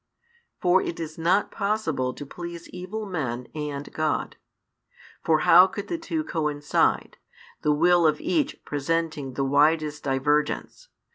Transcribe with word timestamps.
For 0.59 0.81
it 0.81 0.99
is 0.99 1.19
not 1.19 1.51
possible 1.51 2.11
to 2.11 2.25
please 2.25 2.67
evil 2.69 3.05
men 3.05 3.47
and 3.53 3.91
God. 3.93 4.35
For 5.23 5.41
how 5.41 5.67
could 5.67 5.89
the 5.89 5.99
two 5.99 6.23
coincide, 6.23 7.17
the 7.61 7.71
will 7.71 8.07
of 8.07 8.19
each 8.19 8.65
presenting 8.65 9.35
the 9.35 9.45
widest 9.45 10.03
divergence? 10.03 10.87